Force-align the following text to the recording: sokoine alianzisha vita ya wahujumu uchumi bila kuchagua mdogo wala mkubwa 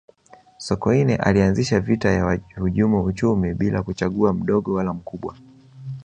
sokoine 0.57 1.15
alianzisha 1.15 1.79
vita 1.79 2.09
ya 2.11 2.25
wahujumu 2.25 3.03
uchumi 3.03 3.53
bila 3.53 3.83
kuchagua 3.83 4.33
mdogo 4.33 4.73
wala 4.73 4.93
mkubwa 4.93 5.35